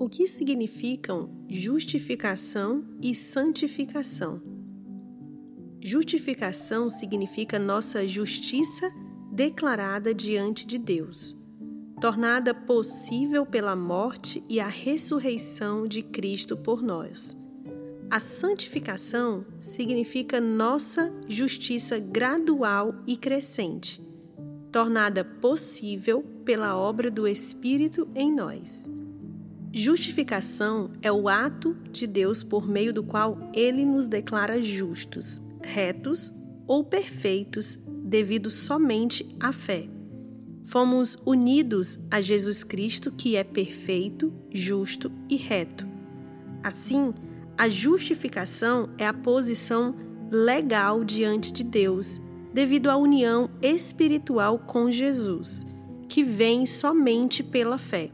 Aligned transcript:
O 0.00 0.08
que 0.08 0.28
significam 0.28 1.28
justificação 1.48 2.84
e 3.02 3.12
santificação? 3.16 4.40
Justificação 5.80 6.88
significa 6.88 7.58
nossa 7.58 8.06
justiça 8.06 8.92
declarada 9.32 10.14
diante 10.14 10.64
de 10.64 10.78
Deus, 10.78 11.36
tornada 12.00 12.54
possível 12.54 13.44
pela 13.44 13.74
morte 13.74 14.40
e 14.48 14.60
a 14.60 14.68
ressurreição 14.68 15.84
de 15.84 16.00
Cristo 16.00 16.56
por 16.56 16.80
nós. 16.80 17.36
A 18.08 18.20
santificação 18.20 19.44
significa 19.58 20.40
nossa 20.40 21.12
justiça 21.26 21.98
gradual 21.98 22.94
e 23.04 23.16
crescente, 23.16 24.00
tornada 24.70 25.24
possível 25.24 26.22
pela 26.44 26.78
obra 26.78 27.10
do 27.10 27.26
Espírito 27.26 28.08
em 28.14 28.32
nós. 28.32 28.88
Justificação 29.72 30.90
é 31.02 31.12
o 31.12 31.28
ato 31.28 31.76
de 31.92 32.06
Deus 32.06 32.42
por 32.42 32.66
meio 32.66 32.92
do 32.92 33.02
qual 33.02 33.38
ele 33.52 33.84
nos 33.84 34.08
declara 34.08 34.62
justos, 34.62 35.42
retos 35.62 36.32
ou 36.66 36.82
perfeitos 36.82 37.78
devido 38.02 38.50
somente 38.50 39.36
à 39.38 39.52
fé. 39.52 39.86
Fomos 40.64 41.18
unidos 41.24 41.98
a 42.10 42.20
Jesus 42.20 42.64
Cristo, 42.64 43.12
que 43.12 43.36
é 43.36 43.44
perfeito, 43.44 44.32
justo 44.50 45.12
e 45.28 45.36
reto. 45.36 45.86
Assim, 46.62 47.12
a 47.56 47.68
justificação 47.68 48.88
é 48.96 49.06
a 49.06 49.12
posição 49.12 49.94
legal 50.30 51.04
diante 51.04 51.52
de 51.52 51.62
Deus, 51.62 52.20
devido 52.54 52.90
à 52.90 52.96
união 52.96 53.50
espiritual 53.60 54.58
com 54.58 54.90
Jesus, 54.90 55.66
que 56.08 56.22
vem 56.22 56.64
somente 56.64 57.42
pela 57.42 57.76
fé 57.76 58.10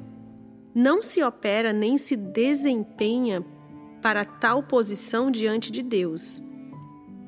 não 0.74 1.02
se 1.02 1.22
opera 1.22 1.72
nem 1.72 1.96
se 1.96 2.16
desempenha 2.16 3.44
para 4.02 4.24
tal 4.24 4.62
posição 4.62 5.30
diante 5.30 5.70
de 5.70 5.82
Deus. 5.82 6.42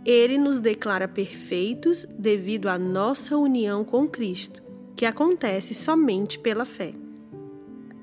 Ele 0.05 0.37
nos 0.37 0.61
declara 0.61 1.07
perfeitos 1.07 2.05
devido 2.19 2.69
à 2.69 2.79
nossa 2.79 3.37
união 3.37 3.85
com 3.85 4.09
Cristo, 4.09 4.63
que 4.95 5.07
acontece 5.07 5.75
somente 5.75 6.39
pela 6.39 6.65
fé. 6.65 6.93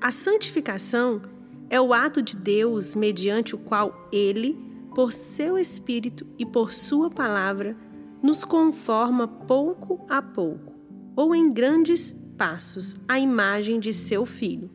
A 0.00 0.10
santificação 0.10 1.22
é 1.70 1.80
o 1.80 1.92
ato 1.92 2.22
de 2.22 2.36
Deus 2.36 2.94
mediante 2.94 3.54
o 3.54 3.58
qual 3.58 4.08
Ele, 4.12 4.58
por 4.94 5.12
seu 5.12 5.58
Espírito 5.58 6.26
e 6.38 6.44
por 6.44 6.72
Sua 6.72 7.10
palavra, 7.10 7.76
nos 8.22 8.44
conforma 8.44 9.26
pouco 9.26 10.04
a 10.08 10.20
pouco, 10.20 10.74
ou 11.16 11.34
em 11.34 11.52
grandes 11.52 12.14
passos, 12.36 12.96
à 13.08 13.18
imagem 13.18 13.78
de 13.80 13.92
seu 13.92 14.24
Filho. 14.26 14.70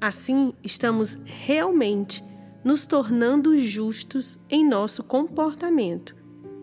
Assim, 0.00 0.52
estamos 0.62 1.18
realmente 1.24 2.22
nos 2.64 2.86
tornando 2.86 3.56
justos 3.58 4.38
em 4.50 4.68
nosso 4.68 5.04
comportamento, 5.04 6.16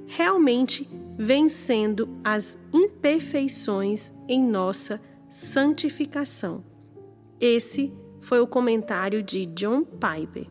realmente 0.06 0.90
vencendo 1.18 2.10
as 2.24 2.60
imperfeições 2.74 4.12
em 4.28 4.44
nossa 4.44 5.02
santificação. 5.30 6.64
Esse 7.40 7.94
foi 8.20 8.40
o 8.40 8.48
comentário 8.48 9.24
de 9.24 9.46
John 9.48 9.84
Piper. 9.84 10.48